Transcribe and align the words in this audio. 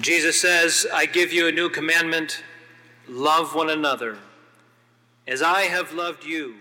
Jesus 0.00 0.40
says, 0.40 0.86
I 0.94 1.06
give 1.06 1.32
you 1.32 1.48
a 1.48 1.52
new 1.52 1.68
commandment 1.68 2.44
love 3.08 3.54
one 3.56 3.70
another. 3.70 4.18
As 5.26 5.42
I 5.42 5.62
have 5.62 5.92
loved 5.92 6.24
you, 6.24 6.54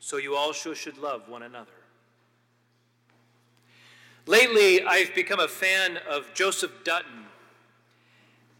so 0.00 0.16
you 0.16 0.34
also 0.34 0.72
should 0.72 0.96
love 0.96 1.28
one 1.28 1.42
another. 1.42 1.70
Lately, 4.24 4.82
I've 4.82 5.14
become 5.14 5.38
a 5.38 5.48
fan 5.48 5.98
of 6.08 6.32
Joseph 6.32 6.72
Dutton 6.82 7.26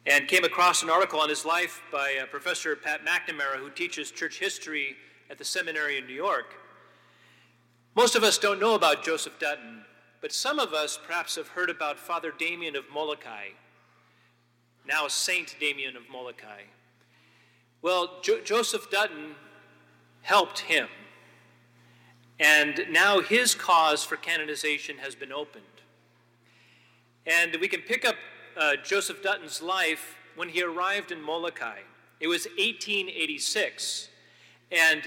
and 0.05 0.29
came 0.29 0.45
across 0.45 0.83
an 0.83 0.91
article 0.91 1.19
on 1.19 1.31
his 1.31 1.47
life 1.47 1.83
by 1.91 2.19
uh, 2.23 2.27
Professor 2.27 2.77
Pat 2.77 3.01
McNamara, 3.05 3.57
who 3.57 3.71
teaches 3.71 4.11
church 4.11 4.39
history 4.39 4.95
at 5.31 5.39
the 5.39 5.45
seminary 5.45 5.97
in 5.97 6.07
New 6.07 6.15
York. 6.15 6.55
Most 7.95 8.15
of 8.15 8.23
us 8.23 8.37
don't 8.37 8.61
know 8.61 8.75
about 8.75 9.03
Joseph 9.03 9.39
Dutton, 9.39 9.85
but 10.21 10.33
some 10.33 10.59
of 10.59 10.75
us 10.75 10.99
perhaps 11.05 11.37
have 11.37 11.49
heard 11.49 11.71
about 11.71 11.99
Father 11.99 12.33
Damien 12.39 12.77
of 12.77 12.85
Molokai, 12.93 13.49
now 14.87 15.09
Saint 15.09 15.57
Damien 15.59 15.97
of 15.97 16.03
Molokai. 16.11 16.63
Well, 17.83 18.19
jo- 18.23 18.41
Joseph 18.41 18.91
Dutton 18.91 19.35
helped 20.23 20.61
him, 20.61 20.89
and 22.39 22.87
now 22.91 23.21
his 23.21 23.55
cause 23.55 24.05
for 24.05 24.17
canonization 24.17 24.99
has 24.99 25.15
been 25.15 25.33
opened. 25.33 25.65
And 27.27 27.57
we 27.61 27.69
can 27.69 27.81
pick 27.81 28.05
up 28.05 28.17
uh, 28.57 28.77
Joseph 28.85 29.23
Dutton's 29.23 29.61
life 29.61 30.17
when 30.37 30.49
he 30.49 30.63
arrived 30.63 31.11
in 31.13 31.21
Molokai. 31.21 31.81
It 32.21 32.29
was 32.29 32.47
1886, 32.47 34.09
and, 34.71 35.03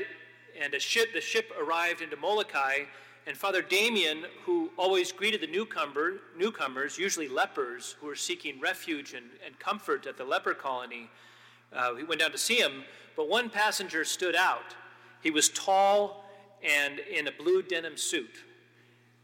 and 0.62 0.74
a 0.74 0.80
ship, 0.80 1.14
the 1.14 1.22
ship 1.22 1.52
arrived 1.60 2.02
into 2.02 2.18
Molokai, 2.18 2.84
and 3.30 3.38
Father 3.38 3.62
Damien, 3.62 4.26
who 4.44 4.72
always 4.76 5.12
greeted 5.12 5.40
the 5.40 5.46
newcomer, 5.46 6.14
newcomers, 6.36 6.98
usually 6.98 7.28
lepers 7.28 7.96
who 8.02 8.08
were 8.08 8.16
seeking 8.16 8.60
refuge 8.60 9.14
and, 9.14 9.28
and 9.46 9.60
comfort 9.60 10.08
at 10.08 10.18
the 10.18 10.24
leper 10.24 10.56
colony, 10.56 11.12
uh, 11.72 11.94
he 11.94 12.04
went 12.04 12.22
down 12.22 12.32
to 12.32 12.40
see 12.40 12.56
him, 12.56 12.84
but 13.16 13.30
one 13.30 13.48
passenger 13.48 14.04
stood 14.04 14.36
out. 14.36 14.76
He 15.22 15.30
was 15.30 15.50
tall 15.50 16.26
and 16.64 16.98
in 16.98 17.28
a 17.28 17.32
blue 17.32 17.62
denim 17.62 17.98
suit, 17.98 18.44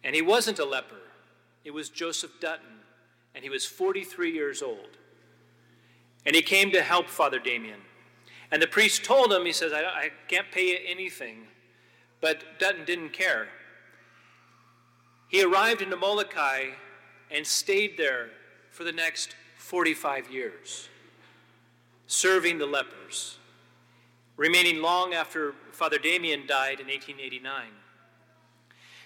and 0.03 0.15
he 0.15 0.21
wasn't 0.21 0.59
a 0.59 0.65
leper. 0.65 1.01
It 1.63 1.73
was 1.73 1.89
Joseph 1.89 2.33
Dutton 2.39 2.75
and 3.33 3.43
he 3.43 3.49
was 3.49 3.65
43 3.65 4.31
years 4.31 4.61
old. 4.61 4.97
And 6.27 6.35
he 6.35 6.43
came 6.43 6.71
to 6.73 6.83
help 6.83 7.09
Father 7.09 7.39
Damien. 7.39 7.81
And 8.51 8.61
the 8.61 8.67
priest 8.67 9.03
told 9.03 9.33
him, 9.33 9.45
he 9.45 9.51
says, 9.51 9.73
I, 9.73 9.81
I 9.81 10.11
can't 10.27 10.51
pay 10.51 10.69
you 10.69 10.77
anything. 10.87 11.47
But 12.21 12.59
Dutton 12.59 12.85
didn't 12.85 13.09
care. 13.09 13.47
He 15.27 15.43
arrived 15.43 15.81
in 15.81 15.89
Molokai 15.89 16.69
and 17.31 17.45
stayed 17.45 17.97
there 17.97 18.29
for 18.71 18.83
the 18.83 18.91
next 18.91 19.35
45 19.57 20.31
years, 20.31 20.89
serving 22.07 22.57
the 22.57 22.65
lepers, 22.65 23.37
remaining 24.37 24.81
long 24.81 25.13
after 25.13 25.53
Father 25.71 25.97
Damien 25.97 26.45
died 26.47 26.79
in 26.79 26.87
1889. 26.87 27.65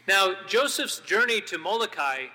Now, 0.07 0.33
Joseph's 0.47 0.99
journey 0.99 1.39
to 1.41 1.57
Molokai 1.57 2.25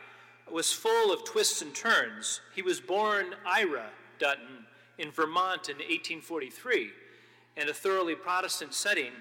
was 0.51 0.73
full 0.73 1.13
of 1.13 1.25
twists 1.25 1.61
and 1.63 1.75
turns. 1.75 2.41
He 2.55 2.63
was 2.63 2.81
born 2.81 3.35
Ira 3.47 3.91
Dutton 4.19 4.67
in 4.99 5.11
Vermont 5.11 5.69
in 5.69 5.77
1843 5.77 6.91
in 7.57 7.69
a 7.69 7.75
thoroughly 7.75 8.15
Protestant 8.15 8.75
setting. 8.75 9.13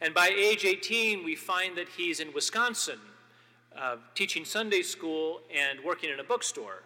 And 0.00 0.14
by 0.14 0.28
age 0.28 0.64
18, 0.64 1.24
we 1.24 1.34
find 1.34 1.76
that 1.76 1.88
he's 1.88 2.20
in 2.20 2.32
Wisconsin, 2.32 2.98
uh, 3.78 3.96
teaching 4.14 4.44
Sunday 4.44 4.82
school 4.82 5.40
and 5.54 5.78
working 5.84 6.10
in 6.10 6.20
a 6.20 6.24
bookstore. 6.24 6.82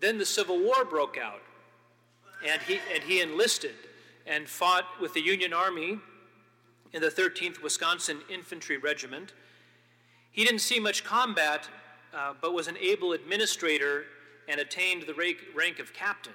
Then 0.00 0.18
the 0.18 0.26
Civil 0.26 0.58
War 0.58 0.84
broke 0.84 1.18
out, 1.18 1.42
and 2.46 2.60
he, 2.62 2.80
and 2.92 3.02
he 3.02 3.20
enlisted 3.20 3.74
and 4.26 4.48
fought 4.48 4.84
with 5.00 5.14
the 5.14 5.20
Union 5.20 5.52
Army 5.52 5.98
in 6.92 7.02
the 7.02 7.10
13th 7.10 7.62
Wisconsin 7.62 8.20
Infantry 8.28 8.78
Regiment. 8.78 9.32
He 10.32 10.44
didn't 10.44 10.60
see 10.60 10.80
much 10.80 11.04
combat 11.04 11.68
uh, 12.12 12.34
but 12.40 12.54
was 12.54 12.68
an 12.68 12.76
able 12.78 13.12
administrator 13.12 14.04
and 14.48 14.60
attained 14.60 15.04
the 15.06 15.14
rank, 15.14 15.38
rank 15.54 15.78
of 15.78 15.92
captain. 15.92 16.32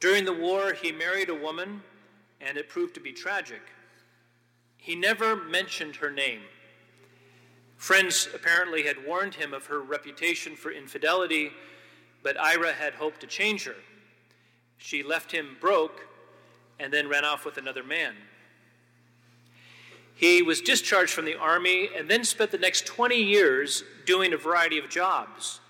During 0.00 0.24
the 0.24 0.32
war, 0.32 0.72
he 0.72 0.92
married 0.92 1.28
a 1.28 1.34
woman, 1.34 1.82
and 2.40 2.56
it 2.56 2.68
proved 2.68 2.94
to 2.94 3.00
be 3.00 3.12
tragic. 3.12 3.60
He 4.76 4.94
never 4.94 5.36
mentioned 5.36 5.96
her 5.96 6.10
name. 6.10 6.40
Friends 7.78 8.28
apparently 8.34 8.82
had 8.82 9.06
warned 9.06 9.34
him 9.34 9.54
of 9.54 9.66
her 9.66 9.80
reputation 9.80 10.56
for 10.56 10.70
infidelity, 10.70 11.52
but 12.22 12.38
Ira 12.38 12.72
had 12.72 12.94
hoped 12.94 13.20
to 13.20 13.26
change 13.26 13.64
her. 13.64 13.76
She 14.76 15.02
left 15.02 15.32
him 15.32 15.56
broke 15.60 16.06
and 16.80 16.92
then 16.92 17.08
ran 17.08 17.24
off 17.24 17.44
with 17.44 17.56
another 17.56 17.84
man. 17.84 18.14
He 20.14 20.42
was 20.42 20.60
discharged 20.60 21.12
from 21.12 21.24
the 21.24 21.38
army 21.38 21.88
and 21.96 22.10
then 22.10 22.24
spent 22.24 22.50
the 22.50 22.58
next 22.58 22.84
20 22.86 23.14
years 23.14 23.84
doing 24.04 24.32
a 24.32 24.36
variety 24.36 24.78
of 24.78 24.90
jobs, 24.90 25.60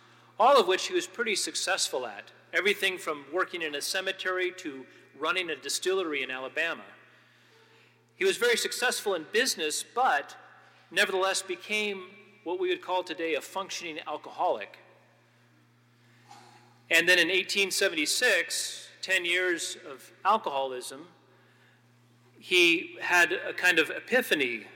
all 0.41 0.59
of 0.59 0.67
which 0.67 0.87
he 0.87 0.95
was 0.95 1.07
pretty 1.07 1.37
successful 1.37 2.07
at. 2.07 2.31
Everything 2.55 2.97
from 2.97 3.27
working 3.31 3.61
in 3.61 3.75
a 3.75 3.83
cemetery 3.83 4.51
to 4.57 4.87
running 5.19 5.51
a 5.51 5.57
distillery 5.57 6.23
in 6.23 6.31
Alabama. 6.31 6.85
He 8.17 8.25
was 8.25 8.39
very 8.39 8.57
successful 8.57 9.15
in 9.15 9.27
business, 9.33 9.85
but 9.95 10.35
nevertheless 10.91 11.43
became 11.43 12.05
what 12.45 12.59
we 12.59 12.69
would 12.69 12.83
call 12.83 13.03
today 13.03 13.35
a 13.35 13.41
functioning 13.41 13.99
alcoholic. 14.07 14.79
And 16.91 17.09
then 17.09 17.19
in 17.19 17.29
1876, 17.29 18.89
10 19.03 19.25
years 19.25 19.77
of 19.91 20.11
alcoholism, 20.25 21.07
he 22.39 22.97
had 23.01 23.33
a 23.33 23.53
kind 23.53 23.79
of 23.79 23.91
epiphany, 23.91 24.67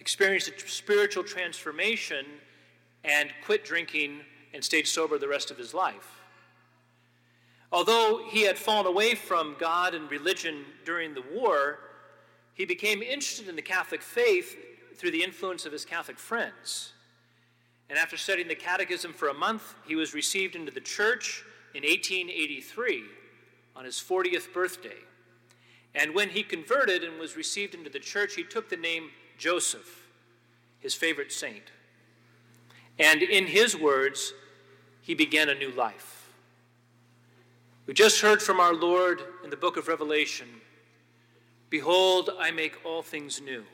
experienced 0.00 0.48
a 0.48 0.68
spiritual 0.68 1.24
transformation, 1.24 2.26
and 3.04 3.30
quit 3.44 3.64
drinking 3.64 4.20
and 4.52 4.62
stayed 4.62 4.86
sober 4.86 5.18
the 5.18 5.28
rest 5.28 5.50
of 5.50 5.56
his 5.56 5.72
life. 5.72 6.20
Although 7.72 8.22
he 8.28 8.42
had 8.42 8.58
fallen 8.58 8.86
away 8.86 9.14
from 9.14 9.56
God 9.58 9.94
and 9.94 10.10
religion 10.10 10.64
during 10.84 11.14
the 11.14 11.24
war, 11.32 11.78
he 12.54 12.64
became 12.64 13.02
interested 13.02 13.48
in 13.48 13.56
the 13.56 13.62
Catholic 13.62 14.02
faith 14.02 14.56
through 14.96 15.10
the 15.10 15.22
influence 15.22 15.66
of 15.66 15.72
his 15.72 15.84
Catholic 15.84 16.18
friends. 16.18 16.92
And 17.88 17.98
after 17.98 18.16
studying 18.16 18.48
the 18.48 18.54
catechism 18.54 19.12
for 19.12 19.28
a 19.28 19.34
month, 19.34 19.74
he 19.86 19.94
was 19.94 20.14
received 20.14 20.56
into 20.56 20.72
the 20.72 20.80
church 20.80 21.44
in 21.74 21.82
1883 21.82 23.04
on 23.76 23.84
his 23.84 23.96
40th 23.96 24.52
birthday. 24.52 24.96
And 25.94 26.14
when 26.14 26.30
he 26.30 26.42
converted 26.42 27.04
and 27.04 27.18
was 27.18 27.36
received 27.36 27.74
into 27.74 27.90
the 27.90 28.00
church, 28.00 28.34
he 28.34 28.42
took 28.42 28.68
the 28.68 28.76
name 28.76 29.10
Joseph, 29.38 30.06
his 30.80 30.94
favorite 30.94 31.32
saint. 31.32 31.70
And 32.98 33.22
in 33.22 33.46
his 33.46 33.76
words, 33.76 34.32
he 35.02 35.14
began 35.14 35.48
a 35.48 35.54
new 35.54 35.70
life. 35.72 36.32
We 37.86 37.94
just 37.94 38.20
heard 38.22 38.40
from 38.40 38.60
our 38.60 38.74
Lord 38.74 39.20
in 39.42 39.50
the 39.50 39.56
book 39.56 39.76
of 39.76 39.88
Revelation 39.88 40.48
Behold, 41.70 42.30
I 42.38 42.52
make 42.52 42.84
all 42.84 43.02
things 43.02 43.40
new. 43.40 43.64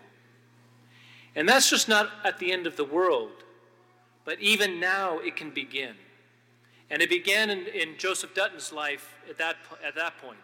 And 1.37 1.49
that's 1.49 1.71
just 1.71 1.89
not 1.89 2.11
at 2.25 2.39
the 2.39 2.53
end 2.53 2.67
of 2.67 2.77
the 2.77 2.85
world, 2.85 3.31
but 4.25 4.41
even 4.41 4.81
now 4.81 5.19
it 5.19 5.37
can 5.37 5.51
begin. 5.51 5.95
And 6.91 7.01
it 7.01 7.09
began 7.09 7.51
in, 7.51 7.67
in 7.67 7.97
Joseph 7.99 8.35
Dutton's 8.35 8.73
life 8.73 9.15
at 9.29 9.39
that, 9.39 9.57
at 9.87 9.95
that 9.95 10.19
point. 10.19 10.39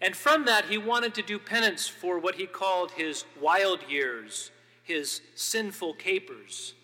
And 0.00 0.14
from 0.14 0.44
that, 0.44 0.66
he 0.66 0.78
wanted 0.78 1.14
to 1.14 1.22
do 1.22 1.38
penance 1.38 1.88
for 1.88 2.18
what 2.18 2.36
he 2.36 2.46
called 2.46 2.92
his 2.92 3.24
wild 3.40 3.80
years, 3.88 4.50
his 4.84 5.22
sinful 5.34 5.94
capers. 5.94 6.74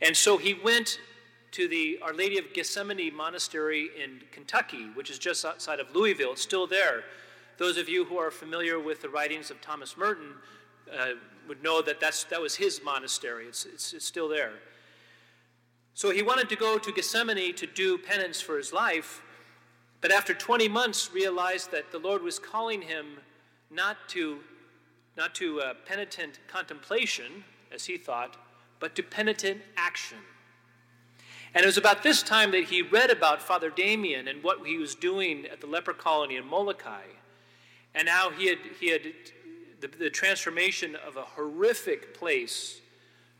And 0.00 0.16
so 0.16 0.38
he 0.38 0.54
went 0.54 0.98
to 1.52 1.68
the 1.68 2.00
Our 2.02 2.12
Lady 2.12 2.38
of 2.38 2.46
Gethsemani 2.52 3.12
Monastery 3.12 3.90
in 4.02 4.22
Kentucky, 4.32 4.88
which 4.94 5.10
is 5.10 5.18
just 5.18 5.44
outside 5.44 5.78
of 5.78 5.94
Louisville. 5.94 6.32
It's 6.32 6.42
still 6.42 6.66
there. 6.66 7.04
Those 7.58 7.76
of 7.76 7.88
you 7.88 8.04
who 8.04 8.18
are 8.18 8.32
familiar 8.32 8.80
with 8.80 9.02
the 9.02 9.08
writings 9.08 9.52
of 9.52 9.60
Thomas 9.60 9.96
Merton 9.96 10.32
uh, 10.92 11.12
would 11.48 11.62
know 11.62 11.82
that 11.82 12.00
that's, 12.00 12.24
that 12.24 12.40
was 12.40 12.56
his 12.56 12.80
monastery. 12.84 13.46
It's, 13.46 13.64
it's, 13.64 13.92
it's 13.92 14.04
still 14.04 14.28
there. 14.28 14.52
So 15.94 16.10
he 16.10 16.22
wanted 16.22 16.48
to 16.48 16.56
go 16.56 16.78
to 16.78 16.90
Gethsemani 16.90 17.54
to 17.56 17.66
do 17.66 17.98
penance 17.98 18.40
for 18.40 18.56
his 18.56 18.72
life, 18.72 19.22
but 20.00 20.10
after 20.10 20.34
20 20.34 20.68
months, 20.68 21.10
realized 21.14 21.70
that 21.70 21.92
the 21.92 21.98
Lord 21.98 22.22
was 22.22 22.38
calling 22.38 22.82
him 22.82 23.18
not 23.70 23.96
to, 24.08 24.40
not 25.16 25.34
to 25.36 25.60
uh, 25.60 25.74
penitent 25.86 26.40
contemplation, 26.48 27.44
as 27.72 27.86
he 27.86 27.96
thought, 27.96 28.36
but 28.80 28.94
to 28.96 29.02
penitent 29.02 29.62
action. 29.76 30.18
And 31.54 31.62
it 31.62 31.66
was 31.66 31.78
about 31.78 32.02
this 32.02 32.22
time 32.22 32.50
that 32.50 32.64
he 32.64 32.82
read 32.82 33.10
about 33.10 33.40
Father 33.40 33.70
Damien 33.70 34.26
and 34.26 34.42
what 34.42 34.66
he 34.66 34.76
was 34.76 34.96
doing 34.96 35.46
at 35.46 35.60
the 35.60 35.68
leper 35.68 35.94
colony 35.94 36.36
in 36.36 36.46
Molokai, 36.46 37.04
and 37.94 38.08
how 38.08 38.30
he 38.30 38.48
had, 38.48 38.58
he 38.80 38.90
had 38.90 39.02
the, 39.80 39.88
the 39.88 40.10
transformation 40.10 40.96
of 40.96 41.16
a 41.16 41.22
horrific 41.22 42.14
place 42.14 42.80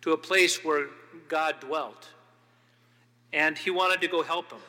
to 0.03 0.13
a 0.13 0.17
place 0.17 0.65
where 0.65 0.87
God 1.29 1.61
dwelt. 1.61 2.09
And 3.33 3.57
he 3.57 3.71
wanted 3.71 4.01
to 4.03 4.09
go 4.09 4.23
help 4.23 4.53
him. 4.53 4.61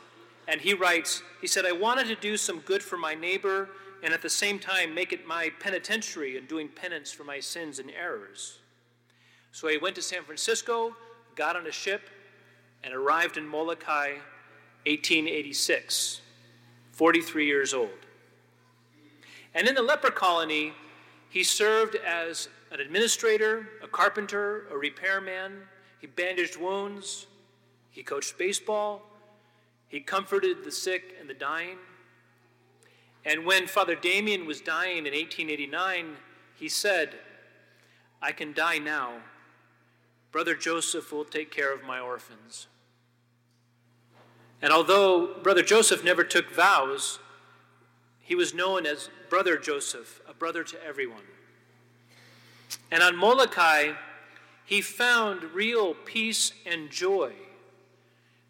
and 0.48 0.62
he 0.62 0.74
writes, 0.74 1.22
he 1.42 1.48
said, 1.48 1.66
I 1.66 1.72
wanted 1.72 2.08
to 2.08 2.16
do 2.16 2.38
some 2.38 2.60
good 2.60 2.82
for 2.82 2.98
my 2.98 3.14
neighbor 3.14 3.70
and 4.04 4.14
at 4.14 4.22
the 4.22 4.30
same 4.30 4.60
time 4.60 4.94
make 4.94 5.12
it 5.14 5.28
my 5.28 5.52
penitentiary 5.60 6.38
and 6.38 6.48
doing 6.48 6.68
penance 6.70 7.12
for 7.12 7.24
my 7.24 7.40
sins 7.40 7.80
and 7.80 7.90
errors. 7.92 8.60
So 9.52 9.68
he 9.68 9.78
went 9.78 9.96
to 9.96 10.02
San 10.02 10.24
Francisco, 10.24 10.96
got 11.36 11.56
on 11.56 11.66
a 11.66 11.72
ship, 11.72 12.10
and 12.84 12.94
arrived 12.94 13.38
in 13.38 13.48
Molokai 13.48 14.10
1886, 14.86 16.22
43 16.92 17.46
years 17.46 17.74
old. 17.74 17.90
And 19.56 19.68
in 19.68 19.74
the 19.74 19.82
leper 19.82 20.12
colony, 20.12 20.74
he 21.36 21.44
served 21.44 21.96
as 21.96 22.48
an 22.72 22.80
administrator, 22.80 23.68
a 23.84 23.90
carpenter, 23.90 24.68
a 24.72 24.78
repairman. 24.78 25.64
He 26.00 26.08
bandaged 26.08 26.56
wounds. 26.56 27.28
He 27.92 28.04
coached 28.04 28.38
baseball. 28.38 29.02
He 29.90 30.00
comforted 30.00 30.64
the 30.64 30.72
sick 30.72 31.14
and 31.20 31.30
the 31.30 31.34
dying. 31.34 31.76
And 33.26 33.46
when 33.46 33.68
Father 33.68 33.96
Damien 33.96 34.46
was 34.46 34.62
dying 34.62 35.00
in 35.00 35.12
1889, 35.12 36.16
he 36.56 36.70
said, 36.70 37.16
I 38.22 38.32
can 38.32 38.54
die 38.54 38.78
now. 38.78 39.16
Brother 40.32 40.56
Joseph 40.56 41.12
will 41.12 41.26
take 41.26 41.52
care 41.52 41.74
of 41.74 41.84
my 41.84 42.00
orphans. 42.00 42.68
And 44.62 44.72
although 44.72 45.34
Brother 45.44 45.64
Joseph 45.64 46.02
never 46.02 46.24
took 46.24 46.50
vows, 46.50 47.20
he 48.22 48.36
was 48.36 48.54
known 48.54 48.86
as 48.86 49.10
Brother 49.30 49.58
Joseph, 49.58 50.22
brother 50.40 50.64
to 50.64 50.84
everyone. 50.84 51.24
And 52.92 53.02
on 53.04 53.16
Molokai, 53.16 53.94
he 54.66 54.82
found 54.82 55.44
real 55.44 55.94
peace 55.94 56.54
and 56.66 56.90
joy 56.90 57.34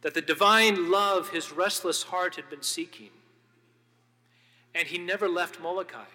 that 0.01 0.13
the 0.13 0.21
divine 0.21 0.91
love 0.91 1.29
his 1.29 1.51
restless 1.51 2.03
heart 2.03 2.35
had 2.35 2.49
been 2.49 2.61
seeking. 2.61 3.09
And 4.73 4.87
he 4.87 4.97
never 4.97 5.27
left 5.27 5.59
Molokai, 5.59 6.05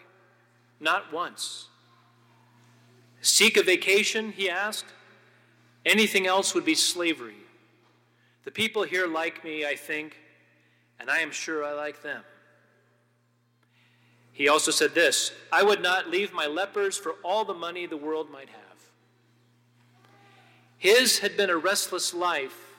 not 0.79 1.13
once. 1.13 1.69
Seek 3.21 3.57
a 3.57 3.63
vacation, 3.63 4.33
he 4.33 4.49
asked. 4.49 4.87
Anything 5.85 6.27
else 6.27 6.55
would 6.55 6.65
be 6.65 6.75
slavery. 6.75 7.35
The 8.45 8.51
people 8.51 8.83
here 8.83 9.07
like 9.07 9.45
me, 9.45 9.67
I 9.67 9.77
think, 9.77 10.19
and 10.99 11.11
I 11.11 11.19
am 11.19 11.31
sure 11.31 11.65
I 11.65 11.73
like 11.73 12.03
them. 12.03 12.23
He 14.41 14.49
also 14.49 14.71
said 14.71 14.95
this 14.95 15.33
I 15.53 15.63
would 15.63 15.83
not 15.83 16.09
leave 16.09 16.33
my 16.33 16.47
lepers 16.47 16.97
for 16.97 17.17
all 17.23 17.45
the 17.45 17.53
money 17.53 17.85
the 17.85 17.99
world 17.99 18.31
might 18.31 18.49
have. 18.49 18.79
His 20.79 21.19
had 21.19 21.37
been 21.37 21.51
a 21.51 21.59
restless 21.59 22.15
life 22.15 22.73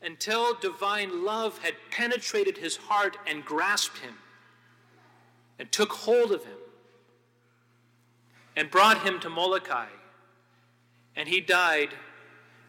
until 0.00 0.54
divine 0.54 1.24
love 1.24 1.58
had 1.58 1.74
penetrated 1.90 2.58
his 2.58 2.76
heart 2.76 3.16
and 3.26 3.44
grasped 3.44 3.98
him 3.98 4.14
and 5.58 5.72
took 5.72 5.90
hold 5.90 6.30
of 6.30 6.44
him 6.44 6.58
and 8.54 8.70
brought 8.70 9.02
him 9.02 9.18
to 9.18 9.28
Molokai. 9.28 9.88
And 11.16 11.28
he 11.28 11.40
died 11.40 11.94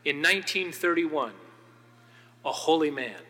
in 0.03 0.23
1931 0.23 1.33
a 2.43 2.51
holy 2.51 2.89
man. 2.89 3.21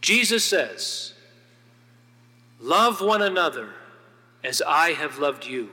Jesus 0.00 0.44
says, 0.44 1.14
Love 2.62 3.00
one 3.00 3.20
another 3.20 3.70
as 4.42 4.62
I 4.66 4.92
have 4.92 5.18
loved 5.18 5.44
you. 5.44 5.70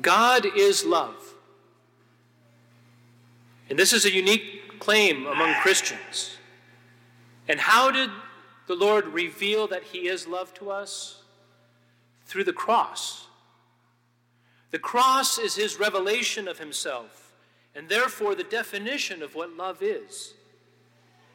God 0.00 0.46
is 0.56 0.84
love. 0.84 1.34
And 3.70 3.78
this 3.78 3.92
is 3.92 4.04
a 4.04 4.12
unique 4.12 4.78
claim 4.78 5.26
among 5.26 5.54
Christians. 5.54 6.36
And 7.48 7.58
how 7.58 7.90
did 7.90 8.10
the 8.66 8.74
Lord 8.74 9.06
reveal 9.08 9.66
that 9.68 9.82
He 9.82 10.08
is 10.08 10.28
love 10.28 10.52
to 10.54 10.70
us? 10.70 11.22
Through 12.26 12.44
the 12.44 12.52
cross. 12.52 13.26
The 14.70 14.78
cross 14.78 15.38
is 15.38 15.56
His 15.56 15.78
revelation 15.78 16.48
of 16.48 16.58
Himself 16.58 17.24
and 17.74 17.88
therefore 17.88 18.34
the 18.34 18.44
definition 18.44 19.22
of 19.22 19.34
what 19.34 19.56
love 19.56 19.82
is. 19.82 20.34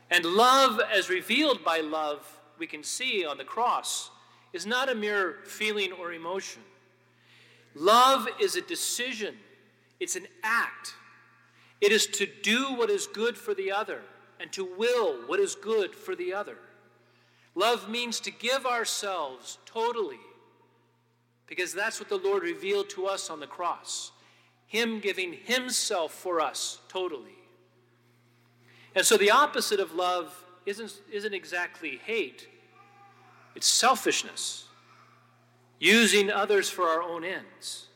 And 0.09 0.25
love, 0.25 0.79
as 0.79 1.09
revealed 1.09 1.63
by 1.63 1.81
love, 1.81 2.38
we 2.59 2.67
can 2.67 2.83
see 2.83 3.25
on 3.25 3.37
the 3.37 3.43
cross, 3.43 4.11
is 4.53 4.65
not 4.65 4.89
a 4.89 4.95
mere 4.95 5.37
feeling 5.45 5.91
or 5.91 6.13
emotion. 6.13 6.61
Love 7.75 8.27
is 8.39 8.55
a 8.55 8.61
decision, 8.61 9.35
it's 9.99 10.15
an 10.15 10.27
act. 10.43 10.95
It 11.81 11.91
is 11.91 12.07
to 12.07 12.27
do 12.43 12.73
what 12.73 12.89
is 12.89 13.07
good 13.07 13.37
for 13.37 13.53
the 13.53 13.71
other 13.71 14.01
and 14.39 14.51
to 14.51 14.65
will 14.77 15.15
what 15.27 15.39
is 15.39 15.55
good 15.55 15.95
for 15.95 16.15
the 16.15 16.33
other. 16.33 16.57
Love 17.55 17.89
means 17.89 18.19
to 18.21 18.31
give 18.31 18.65
ourselves 18.65 19.57
totally, 19.65 20.19
because 21.47 21.73
that's 21.73 21.99
what 21.99 22.09
the 22.09 22.17
Lord 22.17 22.43
revealed 22.43 22.89
to 22.91 23.05
us 23.05 23.29
on 23.29 23.39
the 23.39 23.47
cross. 23.47 24.11
Him 24.67 24.99
giving 24.99 25.33
Himself 25.33 26.13
for 26.13 26.39
us 26.39 26.79
totally. 26.89 27.35
And 28.95 29.05
so 29.05 29.17
the 29.17 29.31
opposite 29.31 29.79
of 29.79 29.93
love 29.93 30.43
isn't, 30.65 30.93
isn't 31.11 31.33
exactly 31.33 31.99
hate, 32.03 32.47
it's 33.55 33.67
selfishness, 33.67 34.65
using 35.79 36.29
others 36.31 36.69
for 36.69 36.83
our 36.83 37.01
own 37.01 37.23
ends. 37.23 37.87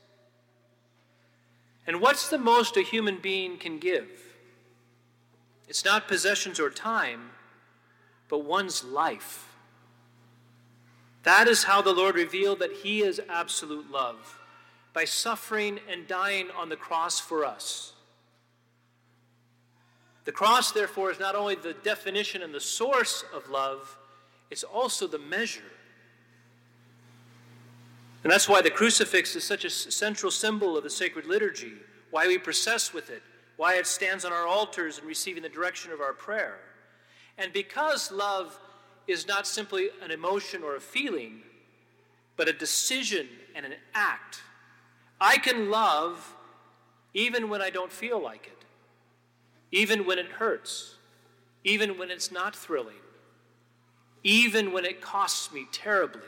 And 1.86 2.00
what's 2.00 2.30
the 2.30 2.38
most 2.38 2.78
a 2.78 2.82
human 2.82 3.18
being 3.18 3.58
can 3.58 3.78
give? 3.78 4.08
It's 5.68 5.84
not 5.84 6.08
possessions 6.08 6.60
or 6.60 6.70
time, 6.70 7.32
but 8.30 8.40
one's 8.40 8.84
life. 8.84 9.50
That 11.24 11.48
is 11.48 11.64
how 11.64 11.82
the 11.82 11.94
Lord 11.94 12.16
revealed 12.16 12.60
that 12.60 12.72
He 12.84 13.02
is 13.02 13.22
absolute 13.30 13.90
love 13.90 14.40
by 14.94 15.06
suffering 15.06 15.80
and 15.90 16.08
dying 16.08 16.50
on 16.56 16.70
the 16.70 16.76
cross 16.76 17.20
for 17.20 17.46
us. 17.46 17.93
The 20.26 20.32
cross, 20.32 20.72
therefore, 20.72 21.12
is 21.12 21.20
not 21.20 21.36
only 21.36 21.56
the 21.56 21.74
definition 21.74 22.42
and 22.42 22.54
the 22.54 22.60
source 22.60 23.26
of 23.34 23.50
love, 23.50 23.98
it's 24.50 24.64
also 24.64 25.08
the 25.08 25.20
measure. 25.20 25.62
And 28.24 28.32
that's 28.32 28.48
why 28.48 28.62
the 28.62 28.70
crucifix 28.70 29.36
is 29.36 29.44
such 29.44 29.66
a 29.66 29.70
central 29.70 30.32
symbol 30.32 30.78
of 30.78 30.84
the 30.84 30.90
sacred 30.90 31.26
liturgy, 31.26 31.74
why 32.12 32.28
we 32.28 32.38
process 32.38 32.94
with 32.94 33.10
it, 33.10 33.22
why 33.58 33.76
it 33.76 33.86
stands 33.86 34.24
on 34.24 34.32
our 34.32 34.48
altars 34.48 34.98
and 34.98 35.08
receiving 35.08 35.44
the 35.44 35.50
direction 35.50 35.92
of 35.92 36.00
our 36.00 36.14
prayer. 36.14 36.60
And 37.38 37.52
because 37.52 38.12
love 38.12 38.58
is 39.08 39.28
not 39.28 39.46
simply 39.46 39.90
an 40.02 40.12
emotion 40.12 40.64
or 40.64 40.78
a 40.78 40.82
feeling, 40.82 41.42
but 42.38 42.48
a 42.48 42.54
decision 42.54 43.28
and 43.56 43.66
an 43.66 43.74
act 43.94 44.42
I 45.24 45.38
can 45.38 45.70
love 45.70 46.36
even 47.14 47.48
when 47.48 47.62
I 47.62 47.70
don't 47.70 47.92
feel 47.92 48.22
like 48.22 48.48
it, 48.48 48.63
even 49.74 50.06
when 50.06 50.20
it 50.20 50.28
hurts, 50.28 50.98
even 51.64 51.98
when 51.98 52.12
it's 52.12 52.32
not 52.32 52.56
thrilling, 52.56 53.02
even 54.24 54.72
when 54.72 54.86
it 54.86 55.02
costs 55.02 55.52
me 55.52 55.66
terribly. 55.72 56.22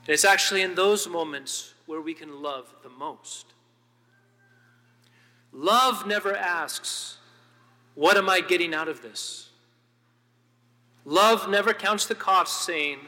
And 0.00 0.08
it's 0.08 0.24
actually 0.24 0.62
in 0.62 0.74
those 0.74 1.06
moments 1.08 1.74
where 1.86 2.00
we 2.00 2.12
can 2.12 2.42
love 2.42 2.74
the 2.82 2.88
most. 2.88 3.46
Love 5.52 6.08
never 6.08 6.36
asks, 6.36 7.18
What 7.94 8.16
am 8.16 8.28
I 8.28 8.40
getting 8.40 8.74
out 8.74 8.88
of 8.88 9.00
this? 9.00 9.50
Love 11.04 11.48
never 11.48 11.72
counts 11.72 12.04
the 12.04 12.16
cost, 12.16 12.64
saying, 12.64 12.98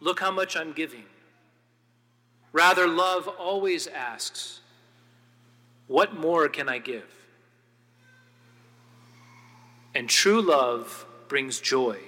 Look 0.00 0.18
how 0.18 0.32
much 0.32 0.56
I'm 0.56 0.72
giving. 0.72 1.04
Rather, 2.52 2.88
love 2.88 3.28
always 3.28 3.86
asks, 3.86 4.58
What 5.86 6.16
more 6.16 6.48
can 6.48 6.68
I 6.68 6.78
give? 6.78 7.19
And 9.94 10.08
true 10.08 10.40
love 10.40 11.06
brings 11.28 11.60
joy, 11.60 11.98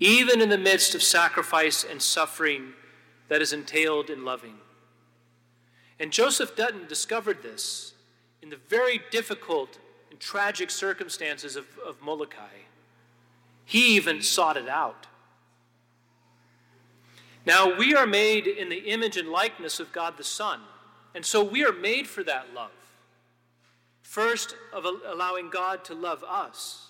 even 0.00 0.40
in 0.40 0.48
the 0.48 0.58
midst 0.58 0.94
of 0.94 1.02
sacrifice 1.02 1.84
and 1.84 2.02
suffering 2.02 2.72
that 3.28 3.42
is 3.42 3.52
entailed 3.52 4.10
in 4.10 4.24
loving. 4.24 4.56
And 5.98 6.12
Joseph 6.12 6.54
Dutton 6.56 6.86
discovered 6.86 7.42
this 7.42 7.94
in 8.42 8.50
the 8.50 8.58
very 8.68 9.00
difficult 9.10 9.78
and 10.10 10.20
tragic 10.20 10.70
circumstances 10.70 11.56
of, 11.56 11.66
of 11.86 12.00
Molokai. 12.02 12.64
He 13.64 13.96
even 13.96 14.22
sought 14.22 14.56
it 14.56 14.68
out. 14.68 15.06
Now, 17.44 17.76
we 17.76 17.94
are 17.94 18.06
made 18.06 18.46
in 18.46 18.68
the 18.68 18.90
image 18.90 19.16
and 19.16 19.28
likeness 19.28 19.78
of 19.78 19.92
God 19.92 20.16
the 20.16 20.24
Son, 20.24 20.60
and 21.14 21.24
so 21.24 21.42
we 21.42 21.64
are 21.64 21.72
made 21.72 22.06
for 22.08 22.24
that 22.24 22.52
love. 22.54 22.70
First, 24.06 24.54
of 24.72 24.86
allowing 24.86 25.50
God 25.50 25.84
to 25.86 25.94
love 25.94 26.22
us, 26.22 26.86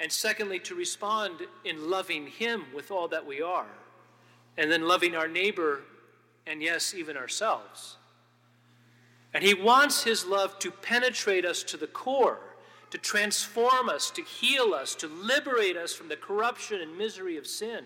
and 0.00 0.10
secondly, 0.10 0.58
to 0.60 0.74
respond 0.74 1.34
in 1.62 1.90
loving 1.90 2.26
Him 2.26 2.64
with 2.74 2.90
all 2.90 3.06
that 3.08 3.26
we 3.26 3.42
are, 3.42 3.68
and 4.56 4.72
then 4.72 4.88
loving 4.88 5.14
our 5.14 5.28
neighbor, 5.28 5.82
and 6.46 6.62
yes, 6.62 6.94
even 6.94 7.18
ourselves. 7.18 7.98
And 9.34 9.44
He 9.44 9.52
wants 9.52 10.04
His 10.04 10.24
love 10.24 10.58
to 10.60 10.70
penetrate 10.70 11.44
us 11.44 11.62
to 11.64 11.76
the 11.76 11.86
core, 11.86 12.40
to 12.90 12.98
transform 12.98 13.90
us, 13.90 14.10
to 14.10 14.22
heal 14.22 14.72
us, 14.72 14.94
to 14.96 15.08
liberate 15.08 15.76
us 15.76 15.92
from 15.92 16.08
the 16.08 16.16
corruption 16.16 16.80
and 16.80 16.96
misery 16.96 17.36
of 17.36 17.46
sin. 17.46 17.84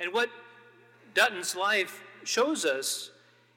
And 0.00 0.12
what 0.12 0.30
Dutton's 1.12 1.54
life 1.54 2.02
shows 2.24 2.64
us 2.64 3.11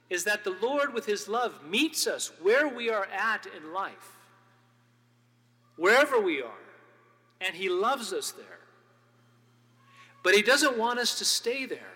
is 0.09 0.23
that 0.25 0.43
the 0.43 0.55
Lord, 0.61 0.93
with 0.93 1.05
his 1.05 1.27
love, 1.27 1.67
meets 1.67 2.05
us 2.05 2.31
where 2.41 2.67
we 2.67 2.89
are 2.89 3.05
at 3.05 3.47
in 3.47 3.73
life, 3.73 4.17
wherever 5.75 6.19
we 6.19 6.41
are, 6.41 6.51
and 7.41 7.55
he 7.55 7.69
loves 7.69 8.13
us 8.13 8.31
there. 8.31 8.59
But 10.23 10.35
he 10.35 10.41
doesn't 10.41 10.77
want 10.77 10.99
us 10.99 11.17
to 11.19 11.25
stay 11.25 11.65
there. 11.65 11.93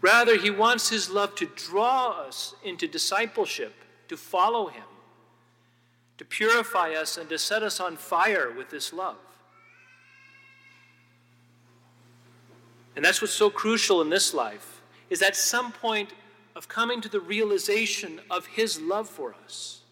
Rather, 0.00 0.36
he 0.36 0.50
wants 0.50 0.88
his 0.90 1.10
love 1.10 1.34
to 1.36 1.46
draw 1.46 2.10
us 2.10 2.54
into 2.64 2.86
discipleship, 2.86 3.74
to 4.08 4.16
follow 4.16 4.68
him, 4.68 4.84
to 6.18 6.24
purify 6.24 6.92
us, 6.92 7.16
and 7.16 7.28
to 7.28 7.38
set 7.38 7.64
us 7.64 7.80
on 7.80 7.96
fire 7.96 8.52
with 8.56 8.70
this 8.70 8.92
love. 8.92 9.16
And 12.94 13.04
that's 13.04 13.20
what's 13.20 13.32
so 13.32 13.50
crucial 13.50 14.00
in 14.02 14.08
this 14.08 14.32
life, 14.34 14.80
is 15.10 15.20
at 15.22 15.36
some 15.36 15.72
point 15.72 16.12
of 16.58 16.66
coming 16.66 17.00
to 17.00 17.08
the 17.08 17.20
realization 17.20 18.20
of 18.28 18.44
his 18.44 18.80
love 18.80 19.08
for 19.08 19.32
us. 19.44 19.82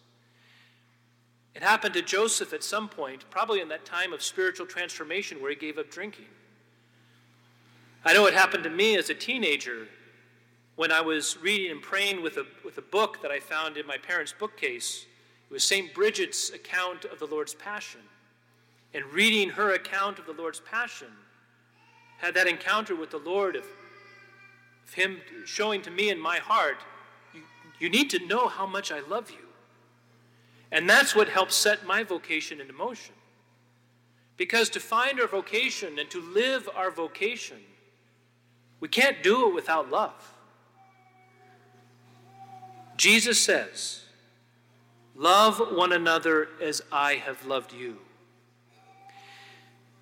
It 1.55 1.63
happened 1.63 1.93
to 1.93 2.01
Joseph 2.01 2.51
at 2.51 2.61
some 2.61 2.89
point, 2.89 3.23
probably 3.29 3.61
in 3.61 3.69
that 3.69 3.85
time 3.85 4.11
of 4.11 4.21
spiritual 4.21 4.65
transformation 4.65 5.41
where 5.41 5.49
he 5.49 5.55
gave 5.55 5.77
up 5.77 5.89
drinking. 5.89 6.25
I 8.03 8.13
know 8.13 8.25
it 8.25 8.33
happened 8.33 8.65
to 8.65 8.69
me 8.69 8.97
as 8.97 9.09
a 9.09 9.13
teenager 9.13 9.87
when 10.75 10.91
I 10.91 10.99
was 10.99 11.37
reading 11.41 11.71
and 11.71 11.81
praying 11.81 12.21
with 12.21 12.35
a, 12.35 12.45
with 12.65 12.77
a 12.77 12.81
book 12.81 13.21
that 13.21 13.31
I 13.31 13.39
found 13.39 13.77
in 13.77 13.87
my 13.87 13.97
parents' 13.97 14.33
bookcase. 14.37 15.05
It 15.49 15.53
was 15.53 15.63
St. 15.63 15.93
Bridget's 15.93 16.49
account 16.49 17.05
of 17.05 17.17
the 17.17 17.27
Lord's 17.27 17.53
Passion. 17.53 18.01
And 18.93 19.05
reading 19.05 19.49
her 19.51 19.73
account 19.73 20.19
of 20.19 20.25
the 20.25 20.33
Lord's 20.33 20.59
Passion, 20.59 21.13
had 22.17 22.33
that 22.33 22.47
encounter 22.47 22.93
with 22.93 23.11
the 23.11 23.19
Lord 23.19 23.55
of, 23.55 23.63
of 23.63 23.69
Him 24.97 25.21
showing 25.45 25.83
to 25.83 25.91
me 25.91 26.09
in 26.09 26.19
my 26.19 26.39
heart, 26.39 26.77
you, 27.31 27.43
you 27.79 27.87
need 27.87 28.09
to 28.09 28.25
know 28.25 28.47
how 28.47 28.65
much 28.65 28.91
I 28.91 28.99
love 29.01 29.29
you. 29.29 29.45
And 30.71 30.89
that's 30.89 31.15
what 31.15 31.29
helps 31.29 31.55
set 31.55 31.85
my 31.85 32.01
vocation 32.01 32.59
into 32.59 32.73
motion. 32.73 33.13
Because 34.37 34.71
to 34.71 34.79
find 34.79 35.19
our 35.19 35.27
vocation 35.27 35.99
and 35.99 36.09
to 36.09 36.19
live 36.19 36.67
our 36.75 36.89
vocation, 36.89 37.57
we 38.79 38.87
can't 38.87 39.21
do 39.21 39.47
it 39.47 39.53
without 39.53 39.91
love. 39.91 40.33
Jesus 42.97 43.39
says, 43.39 44.01
Love 45.15 45.59
one 45.59 45.93
another 45.93 46.49
as 46.59 46.81
I 46.91 47.13
have 47.13 47.45
loved 47.45 47.71
you. 47.71 47.99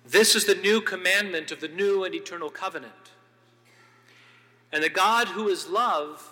This 0.06 0.34
is 0.34 0.46
the 0.46 0.54
new 0.54 0.80
commandment 0.80 1.52
of 1.52 1.60
the 1.60 1.68
new 1.68 2.04
and 2.04 2.14
eternal 2.14 2.48
covenant. 2.48 2.94
And 4.76 4.84
the 4.84 4.90
God 4.90 5.28
who 5.28 5.48
is 5.48 5.70
love 5.70 6.22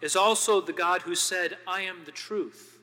is 0.00 0.16
also 0.16 0.62
the 0.62 0.72
God 0.72 1.02
who 1.02 1.14
said, 1.14 1.58
I 1.66 1.82
am 1.82 2.06
the 2.06 2.10
truth. 2.10 2.78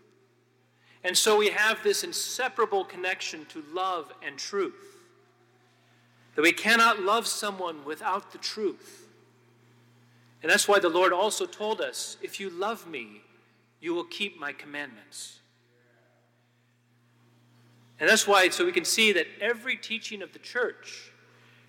And 1.03 1.17
so 1.17 1.35
we 1.35 1.49
have 1.49 1.81
this 1.81 2.03
inseparable 2.03 2.85
connection 2.85 3.47
to 3.47 3.63
love 3.73 4.13
and 4.23 4.37
truth. 4.37 4.99
That 6.35 6.43
we 6.43 6.51
cannot 6.51 7.01
love 7.01 7.25
someone 7.25 7.83
without 7.85 8.31
the 8.31 8.37
truth. 8.37 9.07
And 10.43 10.51
that's 10.51 10.67
why 10.67 10.77
the 10.77 10.89
Lord 10.89 11.11
also 11.11 11.47
told 11.47 11.81
us 11.81 12.17
if 12.21 12.39
you 12.39 12.51
love 12.51 12.87
me, 12.87 13.23
you 13.81 13.95
will 13.95 14.03
keep 14.03 14.39
my 14.39 14.53
commandments. 14.53 15.39
And 17.99 18.07
that's 18.07 18.27
why, 18.27 18.49
so 18.49 18.63
we 18.63 18.71
can 18.71 18.85
see 18.85 19.11
that 19.13 19.25
every 19.41 19.75
teaching 19.75 20.21
of 20.21 20.33
the 20.33 20.39
church, 20.39 21.11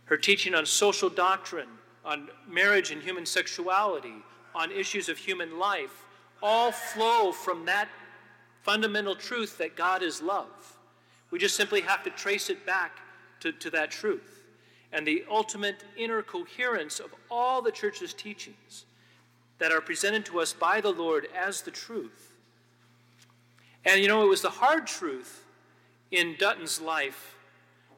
her 0.04 0.18
teaching 0.18 0.54
on 0.54 0.66
social 0.66 1.08
doctrine, 1.08 1.68
on 2.10 2.28
marriage 2.48 2.90
and 2.90 3.00
human 3.00 3.24
sexuality, 3.24 4.16
on 4.52 4.72
issues 4.72 5.08
of 5.08 5.16
human 5.16 5.60
life, 5.60 6.04
all 6.42 6.72
flow 6.72 7.30
from 7.30 7.64
that 7.66 7.88
fundamental 8.62 9.14
truth 9.14 9.56
that 9.58 9.76
God 9.76 10.02
is 10.02 10.20
love. 10.20 10.76
We 11.30 11.38
just 11.38 11.54
simply 11.54 11.80
have 11.82 12.02
to 12.02 12.10
trace 12.10 12.50
it 12.50 12.66
back 12.66 12.98
to, 13.40 13.52
to 13.52 13.70
that 13.70 13.92
truth. 13.92 14.42
And 14.92 15.06
the 15.06 15.24
ultimate 15.30 15.84
inner 15.96 16.20
coherence 16.20 16.98
of 16.98 17.14
all 17.30 17.62
the 17.62 17.70
church's 17.70 18.12
teachings 18.12 18.86
that 19.58 19.70
are 19.70 19.80
presented 19.80 20.26
to 20.26 20.40
us 20.40 20.52
by 20.52 20.80
the 20.80 20.90
Lord 20.90 21.28
as 21.38 21.62
the 21.62 21.70
truth. 21.70 22.32
And 23.84 24.00
you 24.00 24.08
know, 24.08 24.24
it 24.24 24.28
was 24.28 24.42
the 24.42 24.50
hard 24.50 24.88
truth 24.88 25.44
in 26.10 26.34
Dutton's 26.40 26.80
life 26.80 27.36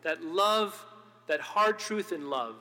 that 0.03 0.23
love, 0.23 0.85
that 1.29 1.41
hard 1.41 1.79
truth 1.79 2.13
in 2.13 2.29
love, 2.29 2.57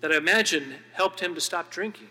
that 0.00 0.12
I 0.12 0.16
imagine 0.16 0.76
helped 0.92 1.20
him 1.20 1.34
to 1.34 1.40
stop 1.40 1.70
drinking. 1.70 2.08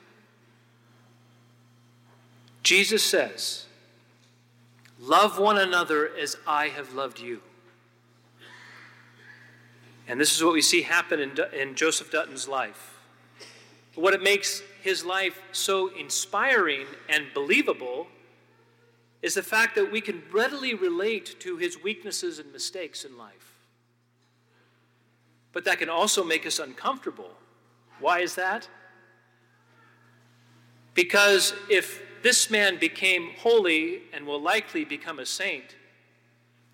Jesus 2.63 3.03
says, 3.03 3.65
Love 5.00 5.39
one 5.39 5.58
another 5.58 6.10
as 6.22 6.36
I 6.46 6.67
have 6.67 6.93
loved 6.93 7.19
you. 7.19 7.41
And 10.08 10.19
this 10.19 10.36
is 10.36 10.43
what 10.43 10.53
we 10.53 10.62
see 10.62 10.81
happen 10.81 11.19
in, 11.19 11.38
in 11.53 11.75
Joseph 11.75 12.12
Dutton's 12.12 12.48
life. 12.48 13.00
What 13.96 14.13
it 14.13 14.22
makes 14.22 14.62
his 14.81 15.05
life 15.05 15.39
so 15.51 15.88
inspiring 15.96 16.86
and 17.08 17.25
believable 17.34 18.08
is 19.22 19.36
the 19.36 19.43
fact 19.43 19.75
that 19.75 19.91
we 19.91 20.01
can 20.01 20.24
readily 20.31 20.74
relate 20.74 21.39
to 21.41 21.58
his 21.58 21.81
weaknesses 21.81 22.39
and 22.39 22.51
mistakes 22.51 23.03
in 23.03 23.17
life. 23.17 23.53
But 25.51 25.65
that 25.65 25.79
can 25.79 25.89
also 25.89 26.24
make 26.24 26.46
us 26.46 26.60
uncomfortable. 26.60 27.31
Why 28.00 28.20
is 28.20 28.36
that? 28.36 28.68
Because 30.94 31.53
if 31.70 32.01
this 32.22 32.50
man 32.50 32.77
became 32.77 33.32
holy 33.38 34.01
and 34.13 34.25
will 34.25 34.41
likely 34.41 34.84
become 34.84 35.20
a 35.20 35.25
saint, 35.25 35.75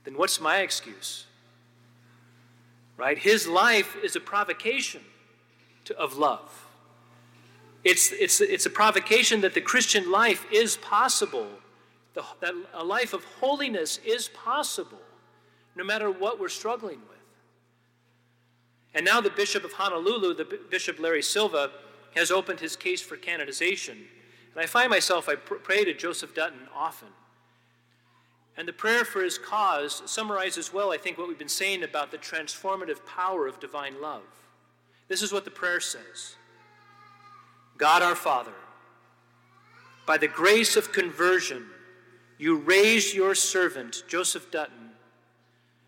then 0.03 0.17
what's 0.17 0.39
my 0.39 0.60
excuse? 0.60 1.25
Right? 2.98 3.17
His 3.17 3.48
life 3.48 3.96
is 4.03 4.15
a 4.15 4.20
provocation 4.20 5.01
to, 5.86 5.98
of 5.98 6.17
love. 6.17 6.65
It's, 7.84 8.12
it's, 8.12 8.41
it's 8.41 8.65
a 8.65 8.70
provocation 8.70 9.41
that 9.41 9.53
the 9.53 9.62
Christian 9.62 10.12
life 10.12 10.46
is 10.51 10.77
possible, 10.77 11.48
the, 12.13 12.24
that 12.41 12.53
a 12.74 12.84
life 12.84 13.13
of 13.13 13.24
holiness 13.39 14.00
is 14.03 14.27
possible, 14.29 15.01
no 15.75 15.84
matter 15.84 16.10
what 16.10 16.39
we're 16.39 16.50
struggling 16.50 17.00
with. 17.10 17.14
And 18.96 19.06
now 19.06 19.20
the 19.20 19.30
Bishop 19.30 19.66
of 19.66 19.74
Honolulu, 19.74 20.34
the 20.34 20.60
Bishop 20.72 21.00
Larry 21.00 21.22
Silva, 21.22 21.70
has 22.16 22.32
opened 22.32 22.62
his 22.62 22.78
case 22.78 23.02
for 23.02 23.18
canonization. 23.18 23.98
And 24.54 24.64
I 24.64 24.66
find 24.66 24.90
myself, 24.90 25.28
I 25.28 25.36
pr- 25.36 25.56
pray 25.56 25.84
to 25.84 25.94
Joseph 25.94 26.34
Dutton 26.34 26.70
often. 26.74 27.10
And 28.58 28.66
the 28.66 28.74
prayer 28.74 29.04
for 29.04 29.22
his 29.22 29.38
cause 29.38 30.02
summarizes 30.06 30.72
well, 30.72 30.94
I 30.94 30.98
think, 30.98 31.18
what 31.18 31.28
we've 31.28 31.38
been 31.38 31.50
saying 31.50 31.84
about 31.84 32.10
the 32.10 32.18
transformative 32.18 33.06
power 33.06 33.48
of 33.48 33.60
divine 33.60 34.02
love. 34.02 34.24
This 35.10 35.22
is 35.22 35.34
what 35.34 35.44
the 35.44 35.52
prayer 35.52 35.82
says 35.82 36.36
God 37.78 38.02
our 38.02 38.16
Father, 38.16 38.54
by 40.08 40.18
the 40.18 40.30
grace 40.30 40.78
of 40.78 40.94
conversion, 40.94 41.66
you 42.38 42.58
raised 42.58 43.14
your 43.14 43.36
servant, 43.36 44.04
Joseph 44.08 44.52
Dutton, 44.52 44.85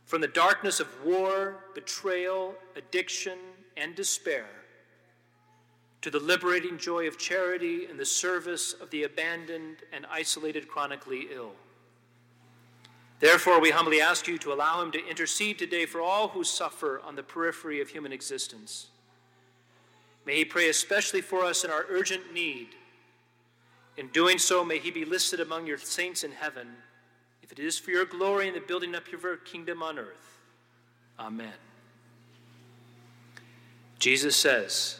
from 0.08 0.22
the 0.22 0.28
darkness 0.28 0.80
of 0.80 0.88
war, 1.04 1.58
betrayal, 1.76 2.56
addiction, 2.78 3.38
and 3.76 3.94
despair 3.94 4.46
to 6.02 6.10
the 6.10 6.20
liberating 6.20 6.78
joy 6.78 7.08
of 7.08 7.18
charity 7.18 7.86
and 7.86 8.00
the 8.00 8.06
service 8.06 8.74
of 8.74 8.90
the 8.90 9.04
abandoned 9.04 9.78
and 9.92 10.06
isolated 10.10 10.68
chronically 10.68 11.28
ill. 11.34 11.52
Therefore, 13.20 13.60
we 13.60 13.72
humbly 13.72 14.00
ask 14.00 14.28
you 14.28 14.38
to 14.38 14.54
allow 14.54 14.82
him 14.82 14.92
to 14.92 15.10
intercede 15.10 15.60
today 15.60 15.86
for 15.86 16.02
all 16.02 16.30
who 16.30 16.44
suffer 16.44 17.02
on 17.04 17.16
the 17.16 17.24
periphery 17.24 17.82
of 17.82 17.90
human 17.90 18.14
existence. 18.14 18.88
May 20.26 20.38
he 20.38 20.46
pray 20.46 20.70
especially 20.70 21.22
for 21.22 21.44
us 21.44 21.66
in 21.66 21.72
our 21.72 21.86
urgent 21.90 22.34
need. 22.34 22.70
In 23.98 24.08
doing 24.10 24.38
so, 24.38 24.64
may 24.64 24.78
he 24.78 24.92
be 24.92 25.04
listed 25.04 25.42
among 25.42 25.68
your 25.68 25.80
saints 25.80 26.24
in 26.24 26.32
heaven, 26.32 26.68
if 27.42 27.52
it 27.52 27.60
is 27.60 27.78
for 27.78 27.92
your 27.92 28.06
glory 28.06 28.48
and 28.48 28.56
the 28.56 28.62
building 28.62 28.96
up 28.96 29.12
your 29.12 29.38
kingdom 29.38 29.82
on 29.82 30.00
earth. 30.00 30.38
Amen. 31.20 31.54
Jesus 34.00 34.36
says, 34.36 35.00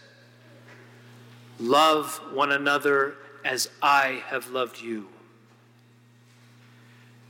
Love 1.60 2.18
one 2.34 2.52
another 2.52 3.16
as 3.44 3.70
I 3.82 4.24
have 4.28 4.50
loved 4.50 4.82
you. 4.82 5.08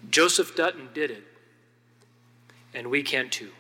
Joseph 0.10 0.56
Dutton 0.56 0.90
did 0.94 1.12
it, 1.12 1.24
and 2.74 2.88
we 2.88 3.04
can 3.04 3.30
too. 3.30 3.52